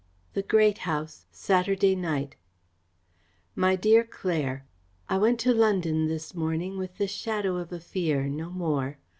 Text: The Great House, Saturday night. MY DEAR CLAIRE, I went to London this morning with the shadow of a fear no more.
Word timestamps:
The 0.33 0.41
Great 0.41 0.79
House, 0.89 1.27
Saturday 1.31 1.93
night. 1.95 2.35
MY 3.55 3.75
DEAR 3.75 4.03
CLAIRE, 4.03 4.65
I 5.07 5.19
went 5.19 5.39
to 5.41 5.53
London 5.53 6.07
this 6.07 6.33
morning 6.33 6.79
with 6.79 6.97
the 6.97 7.05
shadow 7.05 7.57
of 7.57 7.71
a 7.71 7.79
fear 7.79 8.23
no 8.27 8.49
more. 8.49 8.97